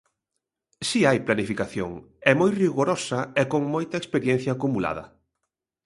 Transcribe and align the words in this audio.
Si 0.89 0.99
hai 1.07 1.19
planificación, 1.27 1.91
e 2.29 2.31
moi 2.39 2.51
rigorosa 2.63 3.19
e 3.41 3.43
con 3.51 3.61
moita 3.73 3.95
experiencia 4.01 4.51
acumulada. 4.53 5.03